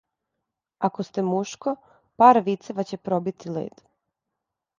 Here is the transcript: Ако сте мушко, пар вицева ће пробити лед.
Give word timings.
Ако 0.87 1.01
сте 1.09 1.23
мушко, 1.27 1.73
пар 2.23 2.39
вицева 2.49 2.87
ће 2.93 3.01
пробити 3.09 3.55
лед. 3.59 3.87